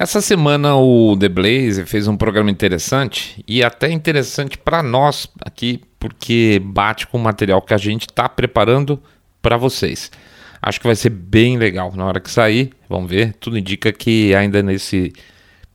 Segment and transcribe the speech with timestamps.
[0.00, 5.82] Essa semana o The Blaze fez um programa interessante e até interessante para nós aqui,
[5.98, 9.02] porque bate com o material que a gente está preparando
[9.42, 10.08] para vocês.
[10.62, 12.70] Acho que vai ser bem legal na hora que sair.
[12.88, 13.32] Vamos ver.
[13.40, 15.12] Tudo indica que ainda nesse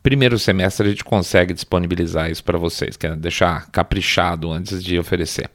[0.02, 5.50] primeiro semestre a gente consegue disponibilizar isso para vocês, quer deixar caprichado antes de oferecer.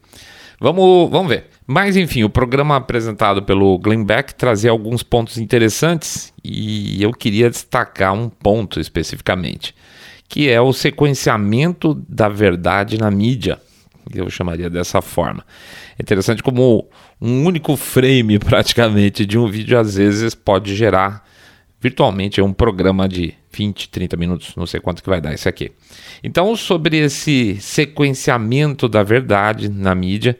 [0.60, 1.46] Vamos, vamos ver.
[1.70, 7.50] Mas enfim, o programa apresentado pelo Glenn Beck trazia alguns pontos interessantes e eu queria
[7.50, 9.74] destacar um ponto especificamente,
[10.26, 13.60] que é o sequenciamento da verdade na mídia.
[14.14, 15.44] Eu chamaria dessa forma.
[15.98, 16.88] É interessante como
[17.20, 21.22] um único frame praticamente de um vídeo às vezes pode gerar
[21.78, 25.70] virtualmente um programa de 20, 30 minutos, não sei quanto que vai dar isso aqui.
[26.24, 30.38] Então, sobre esse sequenciamento da verdade na mídia,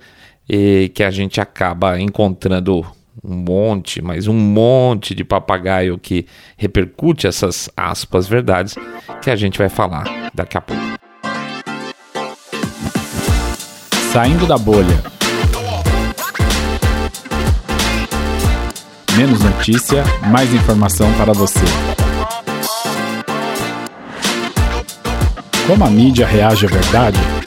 [0.48, 2.84] e que a gente acaba encontrando
[3.22, 8.76] um monte, mas um monte de papagaio que repercute essas aspas verdades,
[9.20, 10.82] que a gente vai falar daqui a pouco.
[14.12, 15.02] Saindo da bolha.
[19.16, 21.64] Menos notícia, mais informação para você.
[25.66, 27.37] Como a mídia reage à verdade?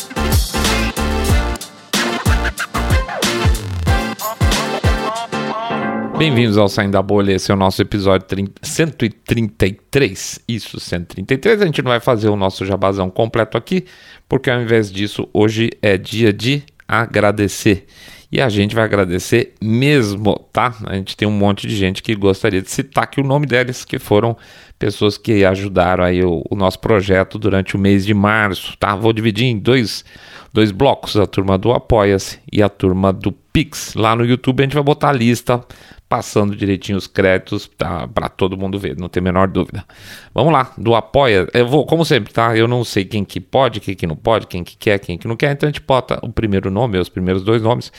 [6.21, 10.39] Bem-vindos ao Saindo da Bolha, esse é o nosso episódio 30, 133.
[10.47, 11.63] Isso, 133.
[11.63, 13.85] A gente não vai fazer o nosso jabazão completo aqui,
[14.29, 17.87] porque ao invés disso, hoje é dia de agradecer.
[18.31, 20.75] E a gente vai agradecer mesmo, tá?
[20.85, 23.83] A gente tem um monte de gente que gostaria de citar aqui o nome deles,
[23.83, 24.37] que foram
[24.77, 28.95] pessoas que ajudaram aí o, o nosso projeto durante o mês de março, tá?
[28.95, 30.05] Vou dividir em dois,
[30.53, 33.95] dois blocos, a turma do Apoia-se e a turma do Pix.
[33.95, 35.65] Lá no YouTube a gente vai botar a lista
[36.11, 39.85] passando direitinho os créditos para todo mundo ver, não tem a menor dúvida.
[40.33, 42.53] Vamos lá, do apoia, eu vou, como sempre, tá?
[42.53, 45.25] Eu não sei quem que pode, quem que não pode, quem que quer, quem que
[45.25, 47.93] não quer, então a gente bota o primeiro nome, os primeiros dois nomes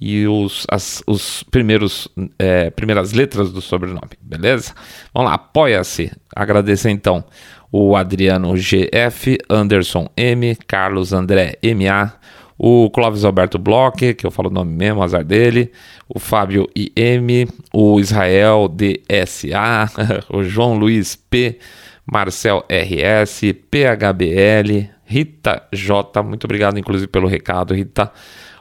[0.00, 2.06] e os, as, os primeiros
[2.38, 4.72] é, primeiras letras do sobrenome, beleza?
[5.12, 6.12] Vamos lá, apoia-se.
[6.36, 7.24] Agradecer então
[7.72, 12.12] o Adriano GF, Anderson M, Carlos André MA,
[12.58, 15.70] o Clóvis Alberto Bloch, que eu falo o nome mesmo, azar dele,
[16.08, 19.90] o Fábio IM, o Israel DSA,
[20.30, 21.58] o João Luiz P,
[22.04, 23.40] Marcel RS,
[23.70, 28.10] PHBL, Rita J, muito obrigado inclusive pelo recado, Rita,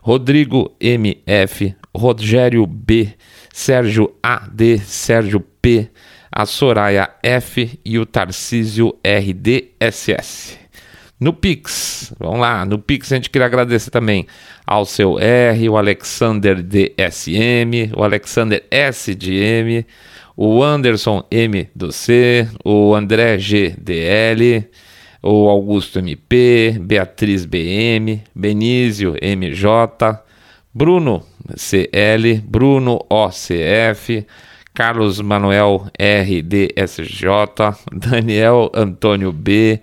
[0.01, 3.09] Rodrigo MF, Rogério B,
[3.51, 5.89] Sérgio AD, Sérgio P,
[6.31, 10.64] a Soraya F e o Tarcísio RDSS.
[11.25, 14.27] No Pix, vamos lá, no Pix a gente queria agradecer também
[14.63, 19.87] ao seu R, o Alexander DSM, o Alexander SDM,
[20.37, 24.69] o Anderson M do C, o André GDL,
[25.23, 30.19] o Augusto MP, Beatriz BM, Benísio MJ,
[30.71, 31.25] Bruno
[31.55, 34.27] CL, Bruno OCF,
[34.75, 37.25] Carlos Manuel RDSJ,
[37.91, 39.81] Daniel Antônio B,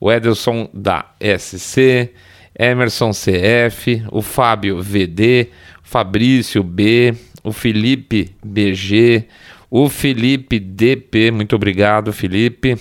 [0.00, 2.10] o Edelson da SC,
[2.58, 5.48] Emerson CF, o Fábio VD,
[5.82, 9.26] Fabrício B, o Felipe BG,
[9.70, 12.76] o Felipe DP, muito obrigado, Felipe,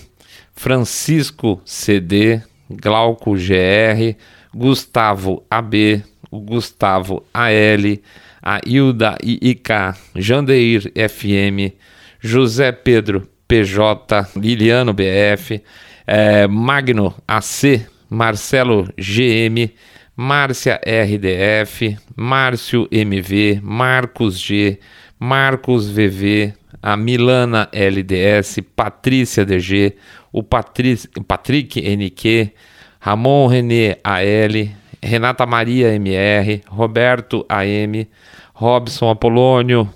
[0.54, 4.16] Francisco CD, Glauco GR,
[4.54, 8.00] Gustavo AB, o Gustavo AL,
[8.42, 9.70] a Hilda IIK,
[10.16, 11.74] Jandeir FM,
[12.20, 15.62] José Pedro PJ, Liliano BF,
[16.12, 19.72] é, Magno AC, Marcelo GM,
[20.16, 24.80] Márcia RDF, Márcio MV, Marcos G,
[25.20, 29.96] Marcos VV, a Milana LDS, Patrícia DG,
[30.32, 32.54] o Patric, Patrick NQ,
[33.00, 34.68] Ramon René AL,
[35.04, 38.08] Renata Maria MR, Roberto AM,
[38.56, 39.88] Robson Apolônio,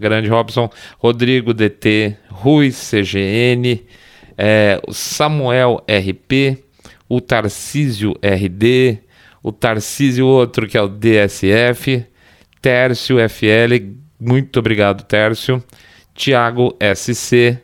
[0.00, 3.84] grande Robson, Rodrigo DT, Rui CGN,
[4.38, 6.62] é, o Samuel RP,
[7.08, 9.00] o Tarcísio RD,
[9.42, 12.06] o Tarcísio outro que é o DSF,
[12.62, 15.62] Tércio FL, muito obrigado Tércio,
[16.14, 17.58] Tiago SC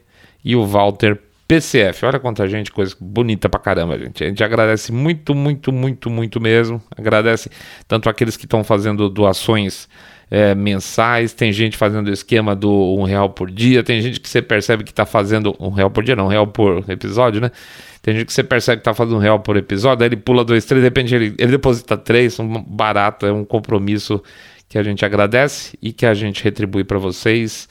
[0.44, 2.06] e o Walter PCF.
[2.06, 4.24] Olha quanta gente, coisa bonita pra caramba, gente.
[4.24, 6.82] A gente agradece muito, muito, muito, muito mesmo.
[6.96, 7.50] Agradece
[7.86, 9.88] tanto aqueles que estão fazendo doações
[10.34, 14.28] é, mensais, tem gente fazendo o esquema do um real por dia, tem gente que
[14.28, 17.52] você percebe que está fazendo um real por dia, não, um real por episódio, né?
[18.02, 20.44] Tem gente que você percebe que está fazendo um real por episódio, aí ele pula
[20.44, 24.20] dois, três, de repente ele, ele deposita três, um barato, é um compromisso
[24.68, 27.68] que a gente agradece e que a gente retribui para vocês.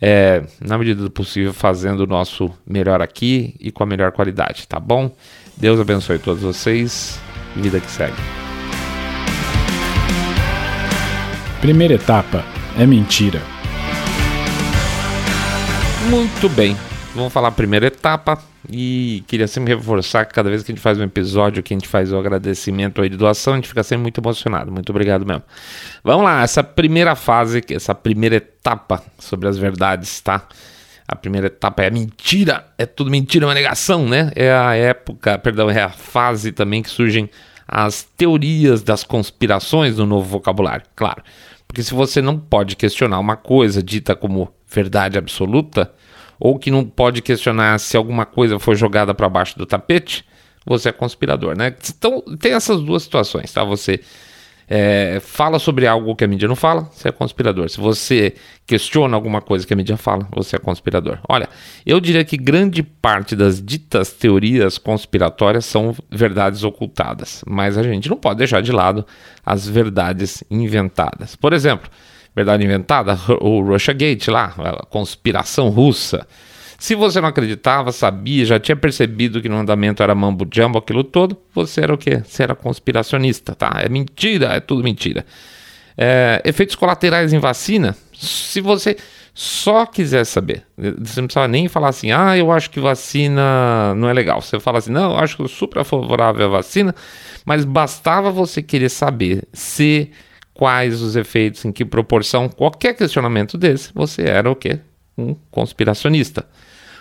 [0.00, 4.66] é, na medida do possível, fazendo o nosso melhor aqui e com a melhor qualidade,
[4.66, 5.14] tá bom?
[5.54, 7.20] Deus abençoe todos vocês.
[7.54, 8.45] Vida que segue.
[11.66, 12.44] Primeira etapa
[12.78, 13.42] é mentira.
[16.08, 16.76] Muito bem.
[17.12, 18.40] Vamos falar a primeira etapa
[18.70, 21.76] e queria sempre reforçar que cada vez que a gente faz um episódio que a
[21.76, 24.70] gente faz o agradecimento aí de doação, a gente fica sempre muito emocionado.
[24.70, 25.42] Muito obrigado mesmo.
[26.04, 30.46] Vamos lá, essa primeira fase, essa primeira etapa sobre as verdades, tá?
[31.08, 34.30] A primeira etapa é a mentira, é tudo mentira, é uma negação, né?
[34.36, 37.28] É a época, perdão, é a fase também que surgem
[37.66, 41.24] as teorias das conspirações no novo vocabulário, claro.
[41.66, 45.92] Porque se você não pode questionar uma coisa dita como verdade absoluta,
[46.38, 50.24] ou que não pode questionar se alguma coisa foi jogada para baixo do tapete,
[50.64, 51.74] você é conspirador, né?
[51.96, 53.62] Então tem essas duas situações, tá?
[53.64, 54.00] Você
[54.68, 57.68] é, fala sobre algo que a mídia não fala, você é conspirador.
[57.68, 58.34] Se você
[58.66, 61.18] questiona alguma coisa que a mídia fala, você é conspirador.
[61.28, 61.48] Olha,
[61.84, 68.08] eu diria que grande parte das ditas teorias conspiratórias são verdades ocultadas, mas a gente
[68.08, 69.06] não pode deixar de lado
[69.44, 71.36] as verdades inventadas.
[71.36, 71.88] Por exemplo,
[72.34, 76.26] verdade inventada, o Russiagate lá, a conspiração russa.
[76.78, 81.02] Se você não acreditava, sabia, já tinha percebido que no andamento era mambo jumbo aquilo
[81.02, 82.22] todo, você era o quê?
[82.24, 83.80] Você era conspiracionista, tá?
[83.82, 85.24] É mentira, é tudo mentira.
[85.96, 88.96] É, efeitos colaterais em vacina, se você
[89.32, 94.08] só quiser saber, você não precisava nem falar assim, ah, eu acho que vacina não
[94.08, 94.40] é legal.
[94.40, 96.94] Você fala assim, não, eu acho que eu super favorável à vacina,
[97.44, 100.10] mas bastava você querer saber se
[100.54, 104.80] quais os efeitos, em que proporção, qualquer questionamento desse, você era o quê?
[105.16, 106.46] Um conspiracionista.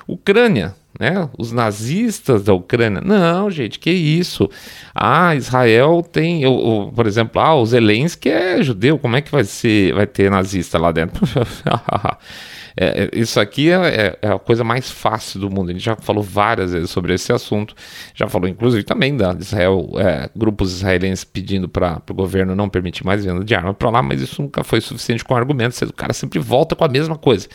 [0.07, 1.29] Ucrânia, né?
[1.37, 3.01] Os nazistas da Ucrânia.
[3.01, 4.49] Não, gente, que isso?
[4.93, 9.43] Ah, Israel tem, o, por exemplo, ah, o Zelensky é judeu, como é que vai
[9.43, 11.25] ser, vai ter nazista lá dentro?
[12.77, 15.69] É, é, isso aqui é, é, é, a coisa mais fácil do mundo.
[15.69, 17.73] A gente já falou várias vezes sobre esse assunto.
[18.13, 23.05] Já falou, inclusive, também da Israel, é, grupos israelenses pedindo para o governo não permitir
[23.05, 25.81] mais venda de arma para lá, mas isso nunca foi suficiente com argumentos.
[25.81, 27.47] O cara sempre volta com a mesma coisa.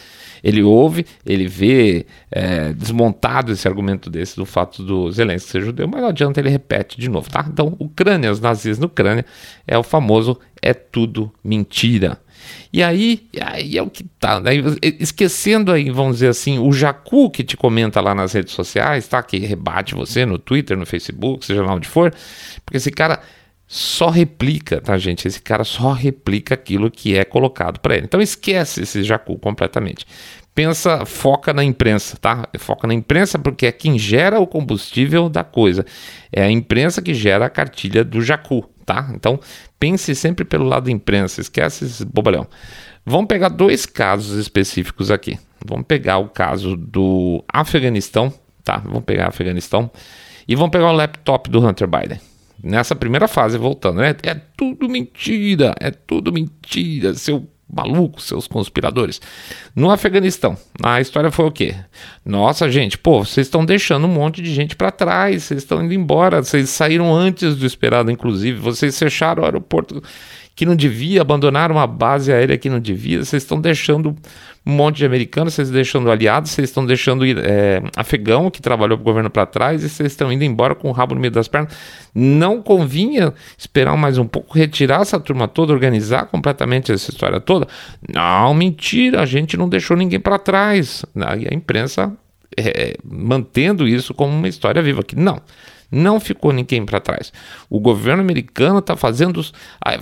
[0.43, 5.87] Ele ouve, ele vê é, desmontado esse argumento desse do fato do Zelensky ser judeu,
[5.87, 7.45] mas não adianta, ele repete de novo, tá?
[7.47, 9.25] Então, Ucrânia, os nazis na Ucrânia,
[9.67, 12.19] é o famoso é tudo mentira.
[12.73, 14.53] E aí, aí é o que tá, né?
[14.99, 19.23] esquecendo aí, vamos dizer assim, o Jacu que te comenta lá nas redes sociais, tá?
[19.23, 22.15] Que rebate você no Twitter, no Facebook, seja lá onde for,
[22.65, 23.21] porque esse cara
[23.73, 25.29] só replica, tá, gente?
[25.29, 28.05] Esse cara só replica aquilo que é colocado para ele.
[28.05, 30.05] Então esquece esse Jacu completamente.
[30.55, 32.49] Pensa, foca na imprensa, tá?
[32.59, 35.87] Foca na imprensa porque é quem gera o combustível da coisa.
[36.33, 39.11] É a imprensa que gera a cartilha do Jacu, tá?
[39.15, 39.39] Então
[39.79, 42.47] pense sempre pelo lado da imprensa, esquece esse bobalhão.
[43.07, 45.39] Vamos pegar dois casos específicos aqui.
[45.65, 48.33] Vamos pegar o caso do Afeganistão,
[48.65, 48.79] tá?
[48.79, 49.91] Vamos pegar o Afeganistão
[50.47, 52.21] e vamos pegar o laptop do Hunter Biden
[52.63, 54.15] nessa primeira fase, voltando, né?
[54.23, 59.21] É tudo mentira, é tudo mentira, seu maluco, seus conspiradores.
[59.75, 61.75] No Afeganistão, a história foi o quê?
[62.25, 65.95] Nossa, gente, pô, vocês estão deixando um monte de gente para trás, vocês estão indo
[65.95, 70.03] embora, vocês saíram antes do esperado, inclusive, vocês fecharam o aeroporto
[70.61, 74.15] que não devia, abandonaram uma base aérea que não devia, vocês estão deixando
[74.67, 79.03] um monte de americanos, vocês deixando aliados, vocês estão deixando é, afegão que trabalhou para
[79.03, 81.49] o governo para trás e vocês estão indo embora com o rabo no meio das
[81.49, 81.75] pernas.
[82.15, 87.67] Não convinha esperar mais um pouco, retirar essa turma toda, organizar completamente essa história toda?
[88.07, 91.07] Não, mentira, a gente não deixou ninguém para trás.
[91.17, 92.13] E a imprensa
[92.55, 95.17] é, mantendo isso como uma história viva aqui.
[95.17, 95.41] Não.
[95.91, 97.33] Não ficou ninguém para trás.
[97.69, 99.45] O governo americano está fazendo,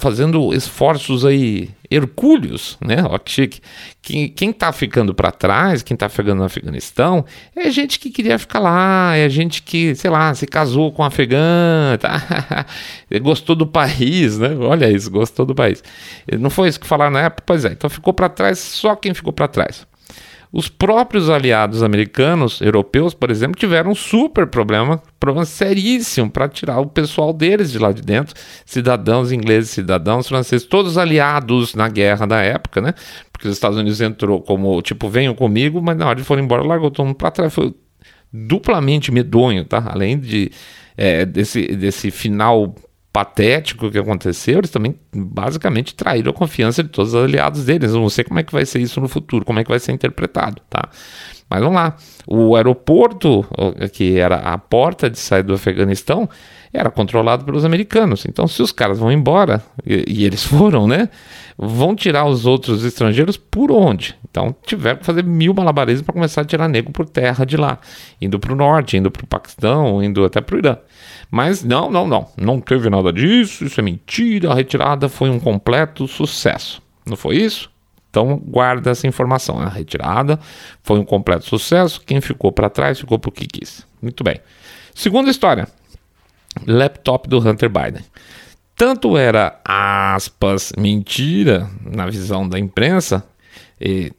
[0.01, 3.03] fazendo esforços aí hercúleos, né?
[3.05, 3.61] Ó, que chique.
[4.03, 7.25] Quem está ficando para trás, quem está ficando no Afeganistão,
[7.57, 11.07] é gente que queria ficar lá, é gente que, sei lá, se casou com um
[11.07, 12.67] afegã, tá?
[13.23, 14.55] gostou do país, né?
[14.61, 15.83] Olha isso, gostou do país.
[16.39, 17.43] Não foi isso que falaram na época?
[17.47, 19.88] Pois é, então ficou para trás só quem ficou para trás.
[20.51, 26.81] Os próprios aliados americanos, europeus, por exemplo, tiveram um super problema, problema seríssimo para tirar
[26.81, 32.27] o pessoal deles de lá de dentro, cidadãos ingleses, cidadãos franceses, todos aliados na guerra
[32.27, 32.95] da época, né?
[33.31, 36.63] Porque os Estados Unidos entrou como tipo, venham comigo, mas na hora de foram embora,
[36.63, 37.53] largou todo mundo para trás.
[37.53, 37.75] Foi
[38.33, 39.85] duplamente medonho, tá?
[39.87, 40.51] Além de,
[40.97, 42.75] é, desse, desse final
[43.19, 47.91] patético que aconteceu, eles também basicamente traíram a confiança de todos os aliados deles.
[47.91, 49.81] Eu não sei como é que vai ser isso no futuro, como é que vai
[49.81, 50.89] ser interpretado, tá?
[51.51, 51.97] Mas vamos lá,
[52.29, 53.45] o aeroporto,
[53.93, 56.29] que era a porta de saída do Afeganistão,
[56.73, 58.25] era controlado pelos americanos.
[58.27, 61.09] Então, se os caras vão embora, e, e, eles foram, né?
[61.57, 64.15] Vão tirar os outros estrangeiros por onde?
[64.31, 67.79] Então, tiveram que fazer mil malabarismos para começar a tirar nego por terra de lá,
[68.21, 70.77] indo para o norte, indo para o Paquistão, indo até para o Irã.
[71.31, 75.41] Mas não, não, não, não teve nada disso, isso é mentira, a retirada foi um
[75.41, 76.81] completo sucesso.
[77.05, 77.71] Não foi isso?
[78.11, 79.59] Então guarda essa informação.
[79.59, 80.39] A retirada
[80.83, 82.01] foi um completo sucesso.
[82.05, 83.87] Quem ficou para trás ficou porque quis.
[84.01, 84.41] Muito bem.
[84.95, 85.69] Segunda história:
[86.67, 88.05] laptop do Hunter Biden.
[88.77, 93.25] Tanto era aspas mentira na visão da imprensa
[93.81, 94.13] e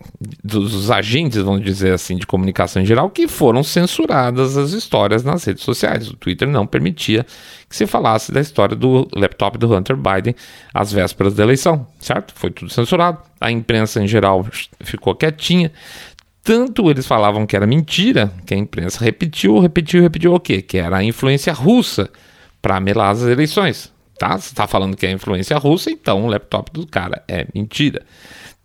[0.44, 5.44] dos agentes, vamos dizer assim, de comunicação em geral, que foram censuradas as histórias nas
[5.44, 6.10] redes sociais.
[6.10, 7.26] O Twitter não permitia
[7.70, 10.36] que se falasse da história do laptop do Hunter Biden
[10.74, 12.34] às vésperas da eleição, certo?
[12.36, 13.20] Foi tudo censurado.
[13.40, 14.46] A imprensa em geral
[14.82, 15.72] ficou quietinha.
[16.42, 20.62] Tanto eles falavam que era mentira, que a imprensa repetiu, repetiu, repetiu o quê?
[20.62, 22.10] Que era a influência russa
[22.62, 23.92] para melar as eleições.
[24.18, 24.38] Tá?
[24.38, 28.06] Você está falando que é influência russa, então o laptop do cara é mentira.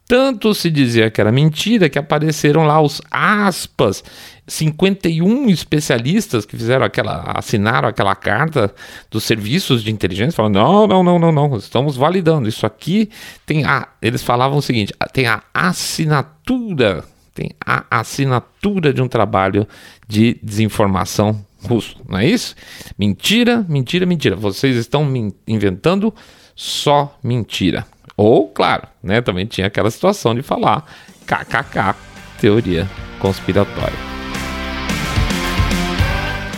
[0.07, 4.05] Tanto se dizia que era mentira que apareceram lá os aspas,
[4.47, 8.75] 51 especialistas que fizeram aquela, assinaram aquela carta
[9.11, 12.49] dos serviços de inteligência, falando: não, não, não, não, não, estamos validando.
[12.49, 13.09] Isso aqui
[13.47, 13.89] tem a.
[14.03, 19.67] Eles falavam o seguinte: tem a assinatura, tem a assinatura de um trabalho
[20.07, 22.55] de desinformação russo, não é isso?
[22.99, 24.37] Mentira, mentira, mentira.
[24.37, 25.07] Vocês estão
[25.47, 26.13] inventando
[26.55, 27.87] só mentira.
[28.17, 30.87] Ou, claro, né, também tinha aquela situação de falar
[31.27, 31.97] kkk,
[32.41, 33.99] teoria conspiratória.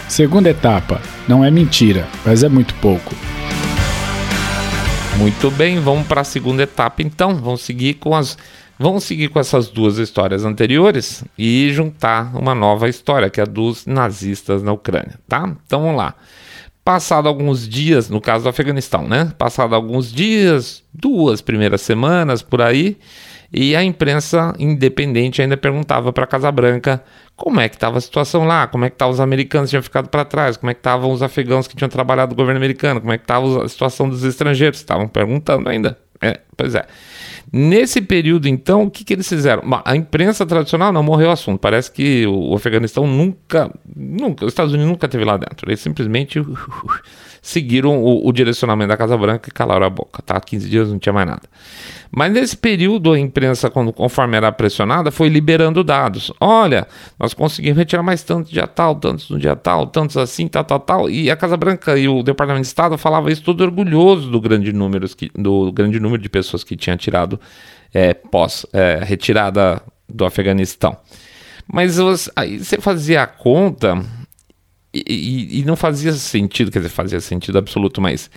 [0.09, 3.15] Segunda etapa, não é mentira, mas é muito pouco.
[5.19, 7.37] Muito bem, vamos para a segunda etapa então.
[7.37, 8.37] Vamos seguir com as
[8.79, 13.47] Vamos seguir com essas duas histórias anteriores e juntar uma nova história, que é a
[13.47, 15.51] dos nazistas na Ucrânia, tá?
[15.67, 16.15] Então vamos lá.
[16.85, 19.33] Passado alguns dias, no caso do Afeganistão, né?
[19.39, 22.99] Passado alguns dias, duas primeiras semanas por aí,
[23.53, 27.03] e a imprensa independente ainda perguntava para a Casa Branca
[27.35, 29.83] como é que estava a situação lá, como é que estavam os americanos que tinham
[29.83, 33.01] ficado para trás, como é que estavam os afegãos que tinham trabalhado no governo americano,
[33.01, 35.99] como é que estava a situação dos estrangeiros, estavam perguntando ainda.
[36.21, 36.87] É, pois é.
[37.53, 39.63] Nesse período, então, o que, que eles fizeram?
[39.85, 41.61] A imprensa tradicional não morreu o assunto.
[41.61, 45.69] Parece que o Afeganistão nunca, nunca, os Estados Unidos nunca teve lá dentro.
[45.69, 46.41] Eles simplesmente
[47.41, 50.41] seguiram o, o, direcionamento da Casa Branca e calaram a boca, tá?
[50.41, 51.43] 15 dias não tinha mais nada.
[52.11, 56.33] Mas nesse período, a imprensa, quando, conforme era pressionada, foi liberando dados.
[56.41, 56.87] Olha,
[57.19, 60.81] nós conseguimos retirar mais tantos dia tal, tantos no dia tal, tantos assim, tal, tal,
[60.81, 61.11] tal.
[61.11, 64.73] E a Casa Branca e o Departamento de Estado falavam isso todo orgulhoso do grande
[64.73, 67.36] número, do grande número de pessoas que tinha tirado
[67.93, 70.97] é, pós é, retirada do Afeganistão.
[71.71, 71.99] Mas
[72.37, 74.01] aí você fazia a conta
[74.95, 78.31] e, e, não fazia sentido, quer dizer, fazia sentido absoluto, mas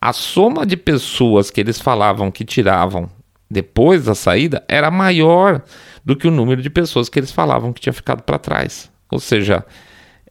[0.00, 3.10] a soma de pessoas que eles falavam que tiravam
[3.50, 5.62] depois da saída era maior
[6.04, 8.90] do que o número de pessoas que eles falavam que tinha ficado para trás.
[9.10, 9.64] Ou seja,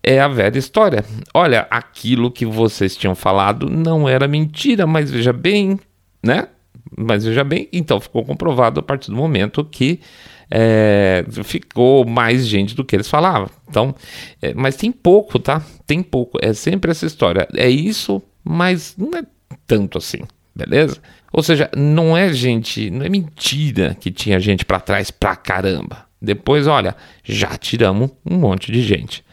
[0.03, 1.03] é a velha história.
[1.33, 5.79] Olha, aquilo que vocês tinham falado não era mentira, mas veja bem,
[6.23, 6.47] né?
[6.97, 9.99] Mas veja bem, então ficou comprovado a partir do momento que
[10.49, 13.49] é, ficou mais gente do que eles falavam.
[13.67, 13.93] Então,
[14.41, 15.61] é, mas tem pouco, tá?
[15.85, 16.37] Tem pouco.
[16.41, 17.47] É sempre essa história.
[17.55, 19.23] É isso, mas não é
[19.65, 20.21] tanto assim,
[20.55, 20.97] beleza?
[21.31, 26.05] Ou seja, não é gente, não é mentira que tinha gente para trás pra caramba.
[26.21, 29.23] Depois, olha, já tiramos um monte de gente.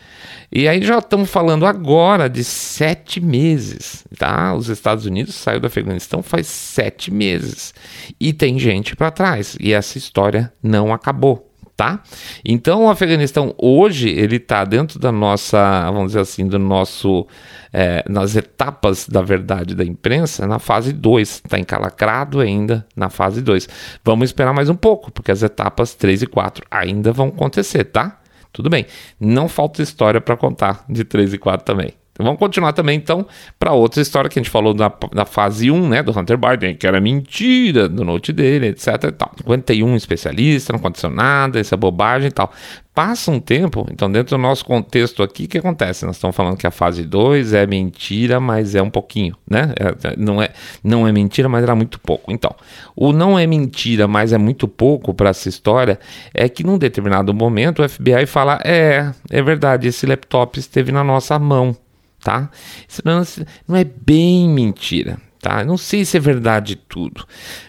[0.57, 4.55] E aí já estamos falando agora de sete meses, tá?
[4.55, 7.75] Os Estados Unidos saiu do Afeganistão faz sete meses
[8.21, 11.51] e tem gente para trás e essa história não acabou.
[11.77, 12.05] Tá?
[12.45, 17.27] Então o Afeganistão hoje ele está dentro da nossa, vamos dizer assim, do nosso
[17.73, 23.43] é, nas etapas da verdade da imprensa na fase 2, está encalacrado ainda na fase
[23.43, 23.69] 2.
[24.05, 28.21] Vamos esperar mais um pouco, porque as etapas 3 e 4 ainda vão acontecer, tá?
[28.55, 28.87] Tudo bem.
[29.21, 31.93] Não falta história para contar de 3 e 4 também.
[32.19, 33.27] Vamos continuar também, então,
[33.59, 36.77] para outra história que a gente falou na, na fase 1, né, do Hunter Biden,
[36.77, 39.33] que era mentira do note dele, etc e tal.
[39.37, 42.53] 51 especialista, não aconteceu nada, essa é bobagem e tal.
[42.95, 46.07] Passa um tempo, então, dentro do nosso contexto aqui, o que acontece?
[46.07, 49.75] Nós estamos falando que a fase 2 é mentira, mas é um pouquinho, né?
[49.77, 50.51] É, é, não, é,
[50.85, 52.31] não é mentira, mas era muito pouco.
[52.31, 52.55] Então,
[52.95, 55.99] o não é mentira, mas é muito pouco para essa história
[56.33, 61.03] é que num determinado momento o FBI fala: é, é verdade, esse laptop esteve na
[61.03, 61.77] nossa mão
[62.25, 62.51] tá?
[62.89, 63.23] Isso não,
[63.69, 65.63] não é bem mentira, tá?
[65.63, 67.27] Não sei se é verdade tudo,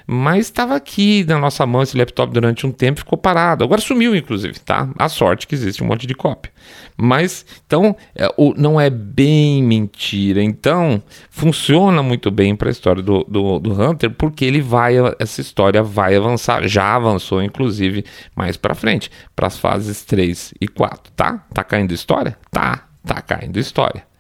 [0.08, 3.66] mas estava aqui na nossa mão esse laptop durante um tempo, ficou parado.
[3.66, 4.90] Agora sumiu, inclusive, tá?
[4.98, 6.54] A sorte que existe um monte de cópia.
[6.96, 10.42] Mas então é, não é bem mentira.
[10.42, 15.42] Então funciona muito bem para a história do, do, do, Hunter, porque ele vai, essa
[15.42, 21.12] história vai avançar, já avançou, inclusive, mais para frente, para as fases 3 e 4,
[21.14, 21.46] tá?
[21.54, 22.38] Tá caindo história?
[22.50, 24.15] Tá, tá caindo história.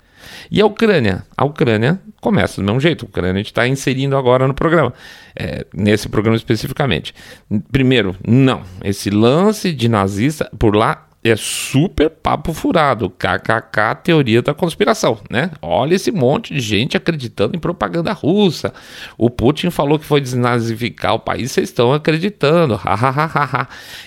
[0.49, 1.25] E a Ucrânia?
[1.35, 3.05] A Ucrânia começa do mesmo jeito.
[3.05, 4.93] A Ucrânia a gente está inserindo agora no programa,
[5.35, 7.13] é, nesse programa especificamente.
[7.71, 8.63] Primeiro, não.
[8.83, 13.09] Esse lance de nazista por lá é super papo furado.
[13.09, 15.51] KKK, teoria da conspiração, né?
[15.61, 18.73] Olha esse monte de gente acreditando em propaganda russa.
[19.17, 22.79] O Putin falou que foi desnazificar o país, vocês estão acreditando.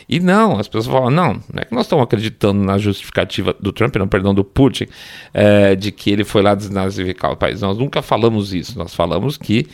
[0.08, 3.72] e não, as pessoas falam, não, não é que nós estamos acreditando na justificativa do
[3.72, 4.86] Trump, não, perdão, do Putin,
[5.34, 7.60] é, de que ele foi lá desnazificar o país.
[7.60, 8.78] Nós nunca falamos isso.
[8.78, 9.66] Nós falamos que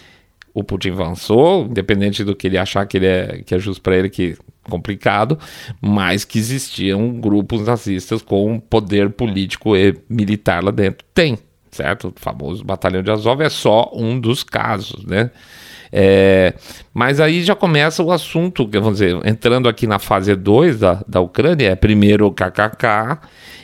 [0.54, 3.96] o Putin avançou, independente do que ele achar que, ele é, que é justo para
[3.96, 4.36] ele, que
[4.68, 5.38] complicado,
[5.80, 11.06] mas que existiam grupos nazistas com poder político e militar lá dentro.
[11.12, 11.38] Tem,
[11.71, 12.09] certo?
[12.09, 15.30] O famoso Batalhão de Azov é só um dos casos, né?
[15.97, 16.54] É,
[16.92, 21.21] mas aí já começa o assunto, vamos dizer, entrando aqui na fase 2 da, da
[21.21, 23.21] Ucrânia, é primeiro o KKK,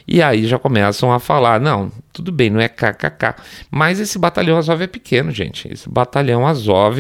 [0.07, 3.35] e aí já começam a falar: não, tudo bem, não é KKK.
[3.71, 5.73] Mas esse batalhão Azov é pequeno, gente.
[5.73, 6.99] Esse batalhão Azov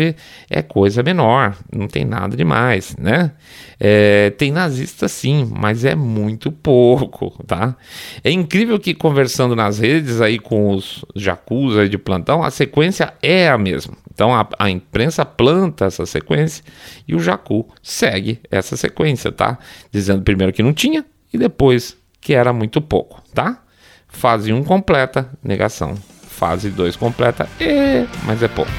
[0.48, 3.32] é coisa menor, não tem nada demais, né?
[3.78, 7.76] É, tem nazista sim, mas é muito pouco, tá?
[8.22, 13.12] É incrível que conversando nas redes aí com os jacus aí de plantão, a sequência
[13.22, 13.94] é a mesma.
[14.12, 16.62] Então a, a imprensa planta essa sequência
[17.08, 19.58] e o jacu segue essa sequência, tá?
[19.90, 23.62] Dizendo primeiro que não tinha e depois que era muito pouco, tá?
[24.10, 25.94] Fase 1 completa, negação.
[26.28, 28.06] Fase 2 completa, e...
[28.24, 28.70] mas é pouco.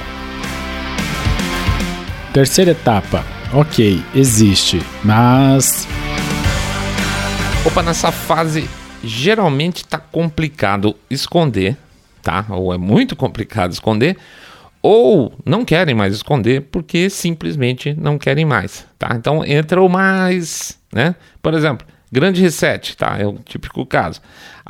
[2.33, 3.23] Terceira etapa.
[3.53, 5.87] Ok, existe, mas.
[7.65, 8.69] Opa, nessa fase
[9.03, 11.75] geralmente tá complicado esconder,
[12.21, 12.45] tá?
[12.49, 14.17] Ou é muito complicado esconder,
[14.81, 19.09] ou não querem mais esconder porque simplesmente não querem mais, tá?
[19.15, 21.15] Então entra o mais, né?
[21.41, 23.17] Por exemplo, Grande reset, tá?
[23.17, 24.19] É o típico caso.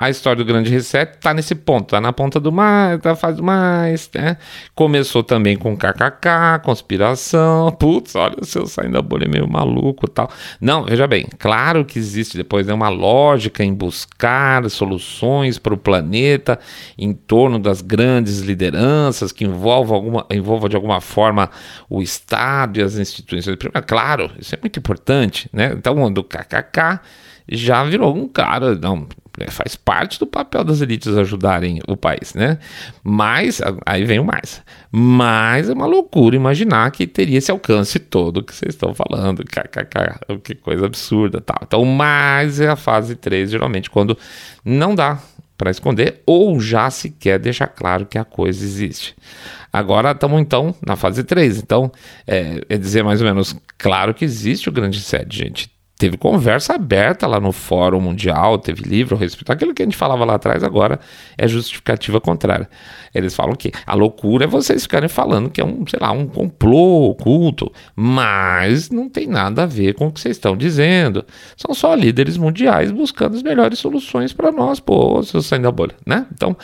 [0.02, 3.40] A história do grande reset tá nesse ponto, tá na ponta do mais, tá faz
[3.40, 4.36] mais, né?
[4.74, 7.72] Começou também com KKK, conspiração.
[7.80, 10.28] Putz, olha o seu saindo da bolha meio maluco tal.
[10.60, 15.78] Não, veja bem, claro que existe depois né, uma lógica em buscar soluções para o
[15.78, 16.58] planeta
[16.98, 21.48] em torno das grandes lideranças que envolvam, alguma, envolvam de alguma forma
[21.88, 23.56] o Estado e as instituições.
[23.86, 25.72] Claro, isso é muito importante, né?
[25.78, 27.02] Então, do KKK
[27.52, 32.34] já virou um cara, não, é, faz parte do papel das elites ajudarem o país,
[32.34, 32.58] né?
[33.04, 34.62] Mas, aí vem o mais.
[34.92, 40.42] Mas é uma loucura imaginar que teria esse alcance todo que vocês estão falando, kkk,
[40.44, 41.60] que coisa absurda tal.
[41.64, 44.18] Então, mais é a fase 3, geralmente, quando
[44.66, 45.20] não dá
[45.58, 49.16] para esconder ou já se quer deixar claro que a coisa existe.
[49.72, 51.60] Agora estamos então na fase 3.
[51.60, 51.92] Então,
[52.28, 56.74] é, é dizer mais ou menos, claro que existe o grande sede, gente teve conversa
[56.74, 59.52] aberta lá no Fórum Mundial, teve livro a respeito.
[59.52, 61.00] Aquilo que a gente falava lá atrás agora
[61.38, 62.68] é justificativa contrária.
[63.14, 66.26] Eles falam que a loucura é vocês ficarem falando que é um, sei lá, um
[66.26, 71.24] complô oculto, mas não tem nada a ver com o que vocês estão dizendo.
[71.56, 75.94] São só líderes mundiais buscando as melhores soluções para nós, pô, seus saindo da bolha,
[76.04, 76.26] né?
[76.34, 76.58] Então,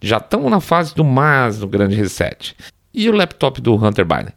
[0.00, 2.56] já estamos na fase do mais no grande reset.
[2.94, 4.32] E o laptop do Hunter Biden?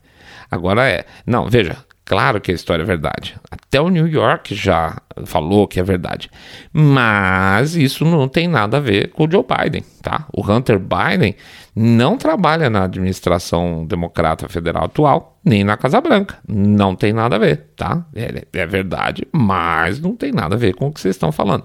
[0.52, 1.78] Agora é, não, veja,
[2.12, 3.38] Claro que a história é verdade.
[3.50, 6.30] Até o New York já falou que é verdade.
[6.74, 10.26] Mas isso não tem nada a ver com o Joe Biden, tá?
[10.34, 11.38] O Hunter Biden
[11.74, 16.38] não trabalha na administração democrata federal atual, nem na Casa Branca.
[16.46, 18.06] Não tem nada a ver, tá?
[18.14, 21.64] É, é verdade, mas não tem nada a ver com o que vocês estão falando.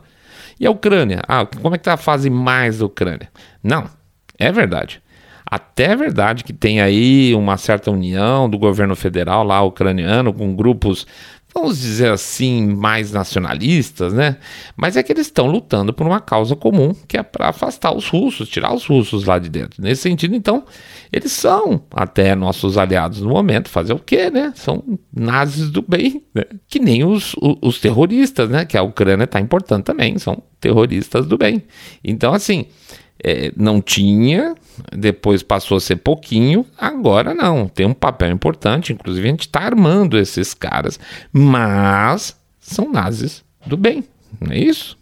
[0.60, 1.22] E a Ucrânia?
[1.26, 3.28] Ah, como é que tá a fase mais da Ucrânia?
[3.64, 3.90] Não,
[4.38, 5.02] é verdade.
[5.48, 10.56] Até é verdade que tem aí uma certa união do governo federal lá ucraniano com
[10.56, 11.06] grupos,
[11.54, 14.38] vamos dizer assim, mais nacionalistas, né?
[14.76, 18.08] Mas é que eles estão lutando por uma causa comum, que é para afastar os
[18.08, 19.80] russos, tirar os russos lá de dentro.
[19.80, 20.64] Nesse sentido, então,
[21.12, 23.68] eles são até nossos aliados no momento.
[23.68, 24.52] Fazer o quê, né?
[24.56, 24.82] São
[25.14, 26.42] nazis do bem, né?
[26.66, 28.64] que nem os, os, os terroristas, né?
[28.64, 31.62] Que a Ucrânia está importando também, são terroristas do bem.
[32.02, 32.66] Então, assim
[33.22, 34.54] é, não tinha,
[34.92, 39.60] depois passou a ser pouquinho, agora não, tem um papel importante, inclusive a gente está
[39.60, 40.98] armando esses caras,
[41.32, 44.04] mas são nazis do bem,
[44.40, 44.96] não é isso?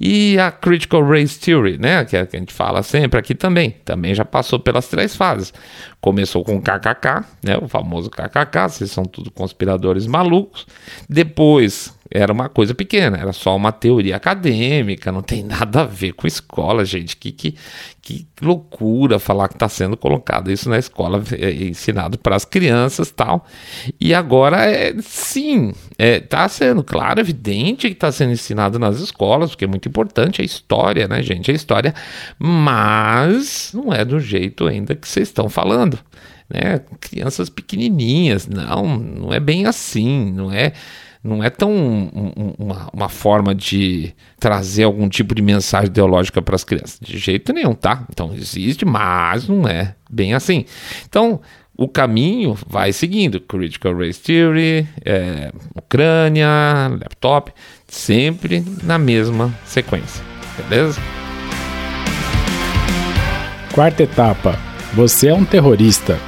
[0.00, 4.14] E a Critical Race Theory, né, que, é, a gente fala sempre aqui também, também
[4.14, 5.52] já passou pelas três fases.
[6.00, 10.66] Começou com KKK, né, o famoso KKK, vocês são tudo conspiradores malucos.
[11.08, 16.12] Depois era uma coisa pequena, era só uma teoria acadêmica, não tem nada a ver
[16.12, 17.16] com escola, gente.
[17.16, 17.54] Que, que,
[18.00, 23.10] que loucura falar que está sendo colocado isso na escola, é, ensinado para as crianças
[23.10, 23.44] tal.
[24.00, 28.98] E agora, é, sim, está é, tá sendo, claro, evidente que está sendo ensinado nas
[29.00, 31.50] escolas, porque é muito importante a história, né, gente?
[31.50, 31.94] A história,
[32.38, 35.98] mas não é do jeito ainda que vocês estão falando.
[36.48, 36.80] Né?
[37.00, 40.72] Crianças pequenininhas, não, não é bem assim, não é
[41.22, 46.54] não é tão um, uma, uma, forma de trazer algum tipo de mensagem ideológica para
[46.54, 46.98] as crianças.
[47.00, 48.04] De jeito nenhum, tá?
[48.10, 50.64] Então existe, mas não é bem assim.
[51.08, 51.40] Então
[51.76, 56.48] o caminho vai seguindo: Critical Race Theory, é, Ucrânia,
[57.00, 57.52] laptop,
[57.86, 60.24] sempre na mesma sequência.
[60.56, 61.00] Beleza?
[63.72, 64.58] Quarta etapa:
[64.94, 66.18] Você é um terrorista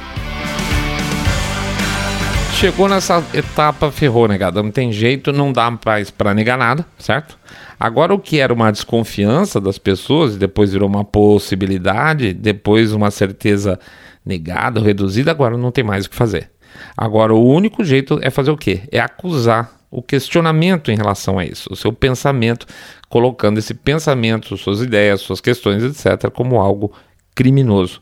[2.51, 4.61] chegou nessa etapa, ferrou, negada.
[4.61, 7.37] Não tem jeito, não dá mais para negar nada, certo?
[7.79, 13.79] Agora, o que era uma desconfiança das pessoas, depois virou uma possibilidade, depois uma certeza
[14.25, 16.51] negada reduzida, agora não tem mais o que fazer.
[16.95, 18.81] Agora, o único jeito é fazer o quê?
[18.91, 22.65] É acusar o questionamento em relação a isso, o seu pensamento,
[23.09, 26.93] colocando esse pensamento, suas ideias, suas questões, etc., como algo
[27.35, 28.01] criminoso.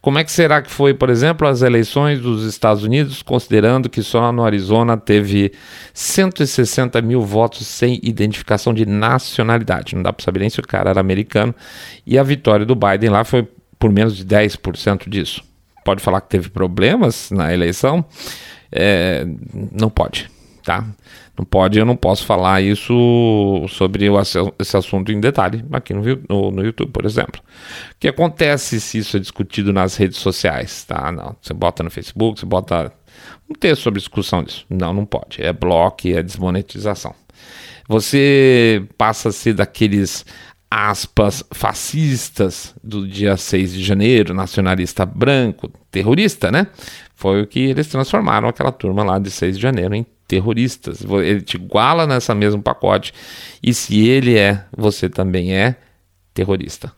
[0.00, 4.02] Como é que será que foi, por exemplo, as eleições dos Estados Unidos, considerando que
[4.02, 5.52] só no Arizona teve
[5.92, 9.96] 160 mil votos sem identificação de nacionalidade?
[9.96, 11.54] Não dá para saber nem se o cara era americano.
[12.06, 13.46] E a vitória do Biden lá foi
[13.78, 15.42] por menos de 10% disso.
[15.84, 18.04] Pode falar que teve problemas na eleição?
[18.70, 19.26] É,
[19.72, 20.30] não pode,
[20.68, 20.84] tá?
[21.34, 26.02] Não pode, eu não posso falar isso sobre o, esse assunto em detalhe aqui no,
[26.28, 27.40] no, no, YouTube, por exemplo.
[27.92, 30.84] O que acontece se isso é discutido nas redes sociais?
[30.84, 31.10] Tá?
[31.10, 32.92] Não, você bota no Facebook, você bota
[33.48, 34.66] um texto sobre discussão disso.
[34.68, 35.42] Não, não pode.
[35.42, 37.14] É bloco, é desmonetização.
[37.88, 40.26] Você passa a ser daqueles
[40.70, 46.66] aspas fascistas do dia 6 de janeiro, nacionalista branco, terrorista, né?
[47.14, 51.02] Foi o que eles transformaram aquela turma lá de 6 de janeiro em terroristas.
[51.02, 53.12] Ele te iguala nessa mesmo pacote.
[53.62, 55.76] E se ele é, você também é
[56.34, 56.92] terrorista.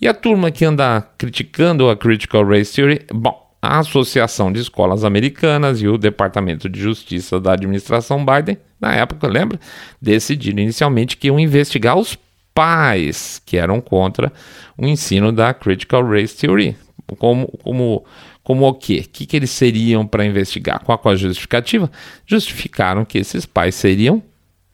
[0.00, 5.04] E a turma que anda criticando a Critical Race Theory, bom, a Associação de Escolas
[5.04, 9.60] Americanas e o Departamento de Justiça da administração Biden, na época, lembra?
[10.00, 12.16] Decidiram inicialmente que iam investigar os
[12.54, 14.32] pais que eram contra
[14.78, 16.76] o ensino da Critical Race Theory.
[17.18, 18.04] Como, como
[18.50, 19.04] como o quê?
[19.06, 20.82] O que, que eles seriam para investigar?
[20.82, 21.88] Qual a justificativa?
[22.26, 24.20] Justificaram que esses pais seriam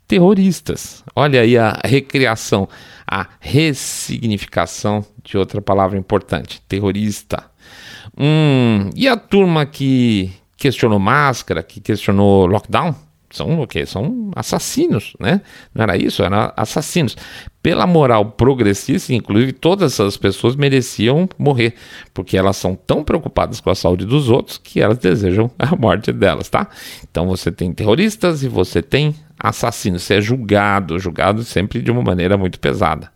[0.09, 1.05] terroristas.
[1.15, 2.67] Olha aí a recriação,
[3.07, 7.45] a ressignificação de outra palavra importante: terrorista.
[8.17, 12.95] Hum, e a turma que questionou máscara, que questionou lockdown?
[13.37, 13.85] São o quê?
[13.85, 15.41] São assassinos, né?
[15.75, 16.23] Não era isso?
[16.23, 17.17] Eram assassinos
[17.63, 21.75] pela moral progressista, inclusive todas essas pessoas mereciam morrer,
[22.15, 26.13] porque elas são tão preocupadas com a saúde dos outros que elas desejam a morte
[26.13, 26.69] delas, tá?
[27.11, 32.03] Então você tem terroristas e você tem assassino, você é julgado, julgado sempre de uma
[32.03, 33.11] maneira muito pesada.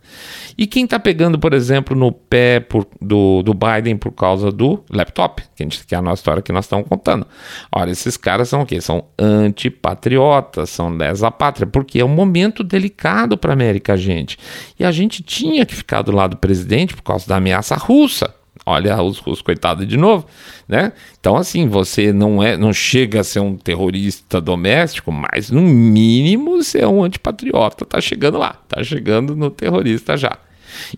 [0.57, 4.83] E quem está pegando, por exemplo, no pé por, do, do Biden por causa do
[4.89, 7.25] laptop, que, a gente, que é a nossa história que nós estamos contando.
[7.73, 8.79] Olha, esses caras são o quê?
[8.81, 14.37] São antipatriotas, são lesa pátria, porque é um momento delicado para a América, gente.
[14.79, 18.40] E a gente tinha que ficar do lado do presidente por causa da ameaça russa.
[18.65, 20.27] Olha os, os coitados de novo,
[20.67, 20.93] né?
[21.19, 26.57] Então assim, você não é, não chega a ser um terrorista doméstico, mas no mínimo
[26.57, 30.37] você é um antipatriota, tá chegando lá, tá chegando no terrorista já.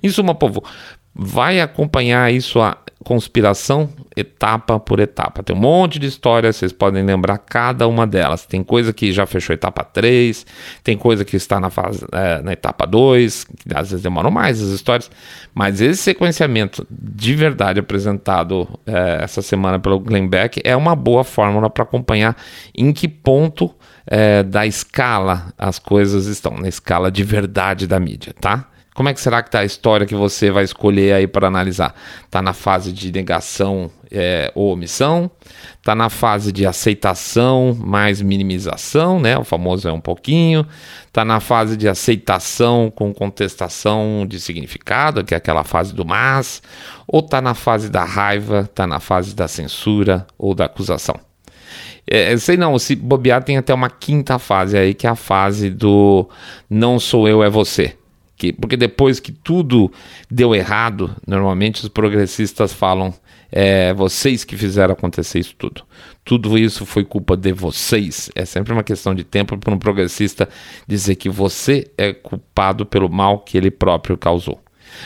[0.01, 0.63] Em suma, povo,
[1.15, 5.43] vai acompanhar isso a conspiração etapa por etapa.
[5.43, 8.45] Tem um monte de histórias, vocês podem lembrar cada uma delas.
[8.45, 10.45] Tem coisa que já fechou etapa 3,
[10.83, 14.61] tem coisa que está na, fase, é, na etapa 2, que às vezes demoram mais
[14.61, 15.11] as histórias,
[15.53, 21.23] mas esse sequenciamento de verdade apresentado é, essa semana pelo Glenn Beck é uma boa
[21.23, 22.35] fórmula para acompanhar
[22.75, 23.73] em que ponto
[24.07, 28.67] é, da escala as coisas estão, na escala de verdade da mídia, tá?
[28.93, 31.95] Como é que será que está a história que você vai escolher aí para analisar?
[32.25, 35.31] Está na fase de negação é, ou omissão?
[35.79, 39.35] Está na fase de aceitação mais minimização, né?
[39.35, 40.65] O famoso é um pouquinho.
[41.07, 46.61] Está na fase de aceitação com contestação de significado, que é aquela fase do mas.
[47.07, 51.19] Ou está na fase da raiva, está na fase da censura ou da acusação?
[52.05, 55.71] É, sei não, se bobear tem até uma quinta fase aí, que é a fase
[55.71, 56.29] do
[56.69, 57.95] não sou eu, é você
[58.43, 59.89] Que, porque depois que tudo
[60.29, 63.13] deu errado, normalmente os progressistas falam:
[63.49, 65.83] é vocês que fizeram acontecer isso tudo.
[66.25, 68.29] Tudo isso foi culpa de vocês.
[68.35, 70.49] É sempre uma questão de tempo para um progressista
[70.85, 74.59] dizer que você é culpado pelo mal que ele próprio causou.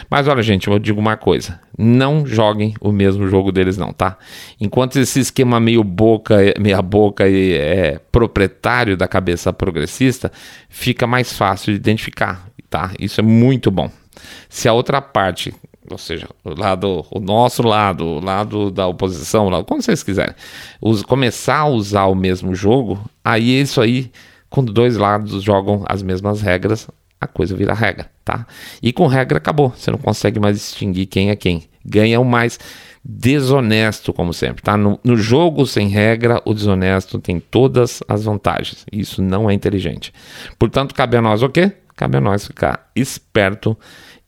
[0.10, 4.18] Mas olha, gente, eu digo uma coisa: não joguem o mesmo jogo deles, não, tá?
[4.60, 10.32] Enquanto esse esquema meio boca, meia boca e é proprietário da cabeça progressista,
[10.70, 12.92] fica mais fácil de identificar, tá?
[13.00, 13.90] Isso é muito bom.
[14.50, 15.54] Se a outra parte,
[15.90, 20.36] ou seja, o lado, o nosso lado, o lado da oposição, lado, como vocês quiserem,
[20.82, 24.12] us, começar a usar o mesmo jogo, aí é isso aí,
[24.50, 26.88] quando dois lados jogam as mesmas regras,
[27.20, 28.46] a coisa vira regra, tá?
[28.82, 31.64] E com regra acabou, você não consegue mais distinguir quem é quem.
[31.84, 32.60] Ganha o mais
[33.04, 34.76] desonesto, como sempre, tá?
[34.76, 38.86] No, no, jogo sem regra, o desonesto tem todas as vantagens.
[38.92, 40.14] Isso não é inteligente.
[40.60, 41.72] Portanto, cabe a nós o quê?
[41.98, 43.78] Cabe a nós ficar esperto,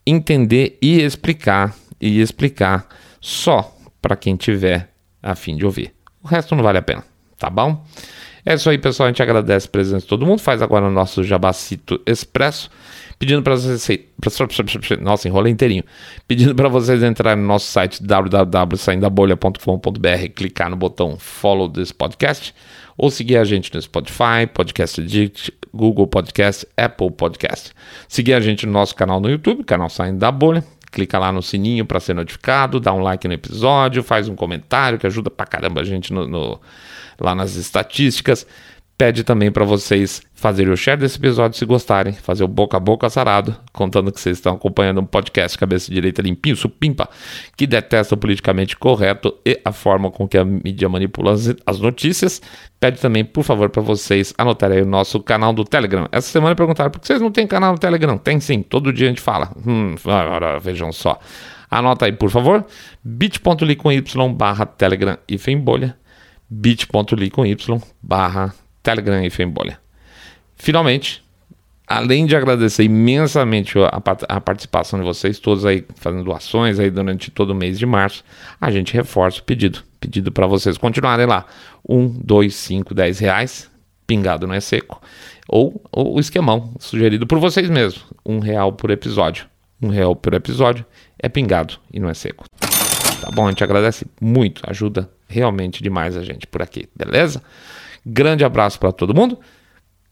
[0.06, 2.88] entender e explicar, e explicar
[3.22, 4.90] só para quem tiver
[5.22, 5.94] a fim de ouvir.
[6.24, 7.04] O resto não vale a pena,
[7.38, 7.86] tá bom?
[8.46, 9.08] É isso aí, pessoal.
[9.08, 10.40] A gente agradece a presença de todo mundo.
[10.40, 12.70] Faz agora o nosso Jabacito Expresso.
[13.20, 14.00] Pedindo para vocês.
[15.02, 15.84] Nossa, enrola inteirinho.
[16.28, 22.56] Pedindo para vocês entrarem no nosso site www.saindabolha.com.br, clicar no botão Follow this podcast
[23.00, 27.72] ou seguir a gente no Spotify, Podcast Addict, Google Podcast, Apple Podcast.
[28.10, 30.66] Seguir a gente no nosso canal no YouTube, canal Saindo da Bolha.
[30.92, 35.00] Clica lá no sininho para ser notificado, dá um like no episódio, faz um comentário
[35.00, 36.60] que ajuda pra caramba a gente no, no
[37.18, 38.46] lá nas estatísticas.
[39.00, 42.82] Pede também para vocês fazerem o share desse episódio se gostarem, fazer o boca a
[42.82, 47.08] boca sarado, contando que vocês estão acompanhando um podcast Cabeça Direita Limpinho, supimpa,
[47.56, 51.34] que detesta o politicamente correto e a forma com que a mídia manipula
[51.66, 52.42] as notícias.
[52.78, 56.06] Pede também, por favor, para vocês anotarem o nosso canal do Telegram.
[56.12, 58.18] Essa semana perguntaram por que vocês não têm canal no Telegram?
[58.18, 59.56] Tem sim, todo dia a gente fala.
[59.66, 61.18] Hum, agora vejam só.
[61.72, 62.66] Anota aí, por favor,
[63.02, 64.04] bit.ly com y
[64.36, 65.98] barra Telegram e bolha
[66.50, 67.56] bit.ly com y
[68.04, 68.54] barra
[68.90, 69.80] telegram e fembolha.
[70.56, 71.24] Finalmente,
[71.88, 77.32] além de agradecer imensamente a, a, participação de vocês todos aí fazendo doações aí durante
[77.32, 78.24] todo o mês de março,
[78.60, 79.84] a gente reforça o pedido.
[80.00, 81.46] Pedido para vocês continuarem lá.
[81.88, 83.70] Um, dois, cinco, dez reais,
[84.08, 85.02] pingado não é seco.
[85.48, 88.06] Ou, ou o esquemão, sugerido por vocês mesmos.
[88.26, 89.46] Um real por episódio.
[89.82, 90.86] Um real por episódio
[91.18, 92.46] é pingado e não é seco.
[93.22, 93.48] Tá bom?
[93.48, 97.42] A gente agradece muito, ajuda realmente demais a gente por aqui, beleza?
[98.06, 99.40] Grande abraço para todo mundo.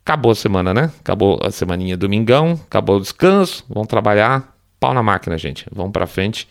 [0.03, 0.91] Acabou a semana, né?
[0.99, 5.65] Acabou a semaninha domingão, acabou o descanso, vamos trabalhar, pau na máquina, gente.
[5.71, 6.47] Vamos para frente.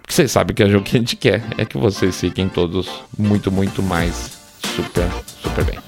[0.00, 2.88] Porque vocês sabem que é o que a gente quer é que vocês fiquem todos
[3.18, 4.38] muito, muito mais
[4.76, 5.08] super,
[5.42, 5.78] super bem.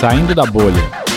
[0.00, 1.07] Saindo da bolha.